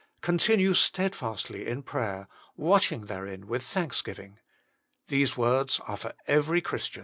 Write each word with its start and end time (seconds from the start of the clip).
Continue 0.21 0.73
steadfastly 0.73 1.67
in 1.67 1.83
prayer, 1.83 2.27
watching 2.57 3.05
therein 3.05 3.45
with 3.45 3.61
thanksgiving. 3.61 4.39
These 5.09 5.37
words 5.37 5.79
are 5.87 5.95
for 5.95 6.15
every 6.25 6.59
Christian. 6.59 6.99